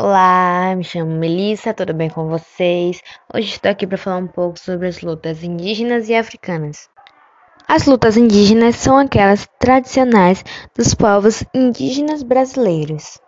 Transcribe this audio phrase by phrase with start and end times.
[0.00, 3.02] Olá, me chamo Melissa, tudo bem com vocês?
[3.34, 6.88] Hoje estou aqui para falar um pouco sobre as lutas indígenas e africanas.
[7.66, 13.18] As lutas indígenas são aquelas tradicionais dos povos indígenas brasileiros.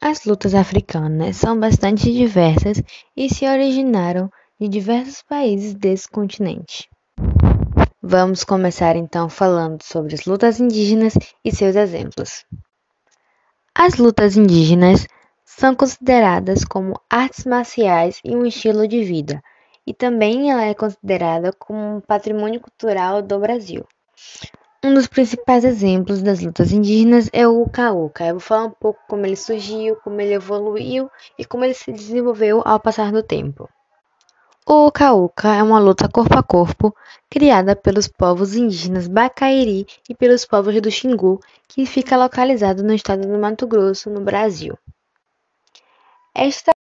[0.00, 2.80] As lutas africanas são bastante diversas
[3.16, 4.30] e se originaram
[4.60, 6.88] de diversos países desse continente.
[8.00, 11.14] Vamos começar então falando sobre as lutas indígenas
[11.44, 12.44] e seus exemplos.
[13.74, 15.08] As lutas indígenas
[15.56, 19.42] são consideradas como artes marciais e um estilo de vida,
[19.86, 23.86] e também ela é considerada como um patrimônio cultural do Brasil.
[24.84, 28.26] Um dos principais exemplos das lutas indígenas é o Uca-Uca.
[28.26, 31.92] Eu vou falar um pouco como ele surgiu, como ele evoluiu e como ele se
[31.92, 33.68] desenvolveu ao passar do tempo.
[34.66, 36.94] O Uca-Uca é uma luta corpo a corpo
[37.30, 41.38] criada pelos povos indígenas Bacairi e pelos povos do Xingu,
[41.68, 44.76] que fica localizado no estado do Mato Grosso, no Brasil.
[46.34, 46.72] Esta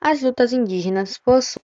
[0.00, 1.62] As lutas indígenas possuem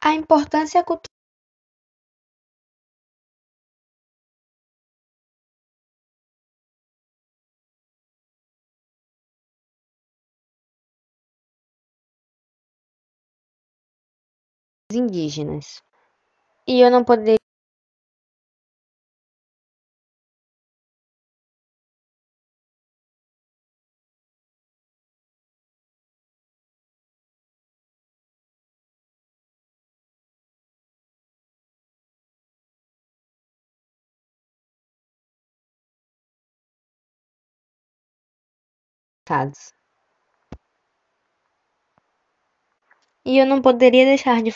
[0.00, 1.13] a importância cultural
[14.94, 15.82] indígenas.
[16.68, 17.38] E eu não poderia
[43.22, 44.50] E eu não poderia deixar de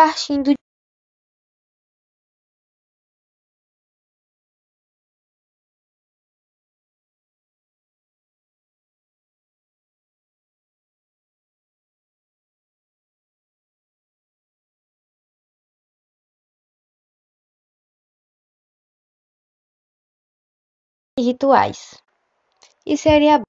[0.00, 0.54] partindo
[21.18, 21.80] rituais.
[22.86, 23.42] E seria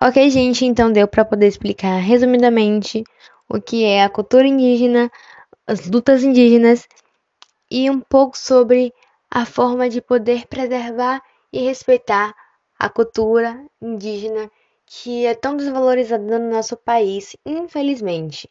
[0.00, 3.02] Ok, gente, então deu para poder explicar resumidamente
[3.48, 5.10] o que é a cultura indígena,
[5.66, 6.86] as lutas indígenas
[7.68, 8.94] e um pouco sobre
[9.28, 11.20] a forma de poder preservar
[11.52, 12.32] e respeitar
[12.78, 14.48] a cultura indígena
[14.86, 18.48] que é tão desvalorizada no nosso país, infelizmente.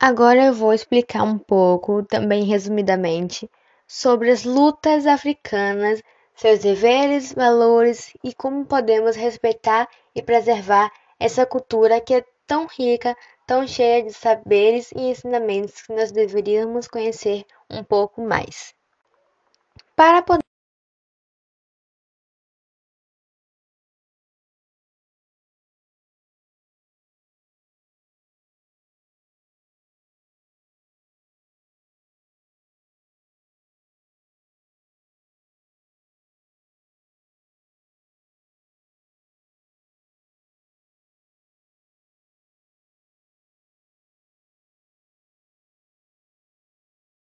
[0.00, 3.48] Agora eu vou explicar um pouco, também resumidamente,
[3.86, 6.02] sobre as lutas africanas
[6.36, 13.16] seus deveres, valores e como podemos respeitar e preservar essa cultura que é tão rica,
[13.46, 18.74] tão cheia de saberes e ensinamentos que nós deveríamos conhecer um pouco mais.
[19.96, 20.44] Para poder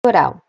[0.05, 0.43] Rural.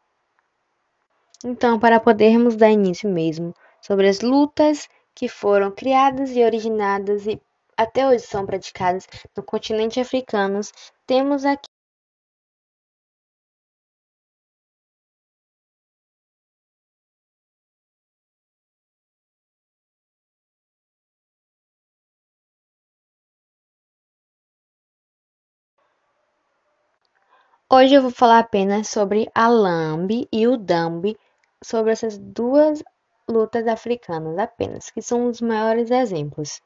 [1.46, 7.40] Então, para podermos dar início mesmo sobre as lutas que foram criadas e originadas e
[7.78, 9.08] até hoje são praticadas
[9.38, 10.60] no continente africano,
[11.06, 11.73] temos aqui
[27.76, 31.18] Hoje eu vou falar apenas sobre a Lambe e o Dambe,
[31.64, 32.84] sobre essas duas
[33.28, 36.62] lutas africanas apenas, que são os maiores exemplos.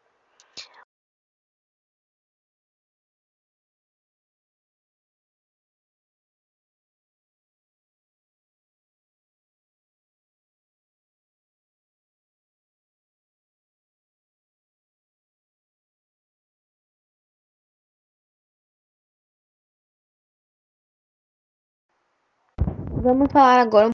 [23.04, 23.92] Vamos falar agora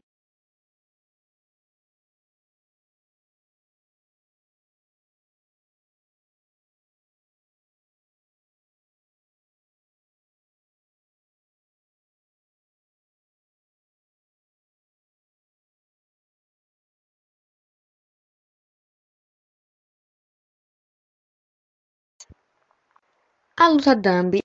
[23.57, 24.39] a luta Dambe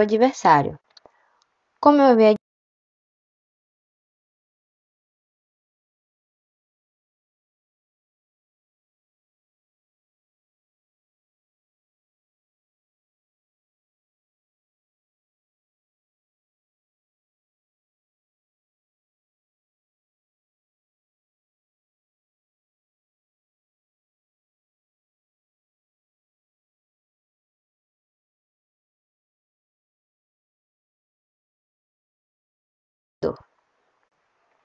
[0.00, 0.78] adversário.
[1.80, 2.34] Como eu havia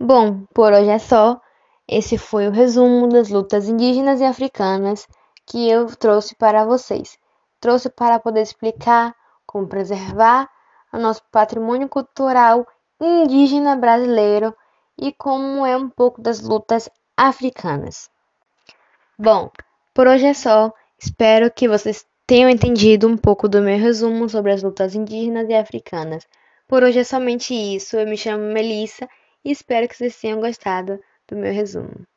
[0.02, 1.42] Bom, por hoje é só.
[1.86, 5.06] Esse foi o resumo das lutas indígenas e africanas
[5.46, 7.18] que eu trouxe para vocês.
[7.60, 9.14] Trouxe para poder explicar
[9.46, 10.50] como preservar
[10.94, 12.66] o nosso patrimônio cultural
[13.02, 14.56] indígena brasileiro
[14.98, 18.10] e como é um pouco das lutas africanas.
[19.18, 19.52] Bom,
[19.94, 20.72] por hoje é só.
[20.98, 25.56] Espero que vocês tenham entendido um pouco do meu resumo sobre as lutas indígenas e
[25.56, 26.26] africanas.
[26.70, 27.98] Por hoje é somente isso.
[27.98, 29.10] Eu me chamo Melissa
[29.44, 32.09] e espero que vocês tenham gostado do meu resumo.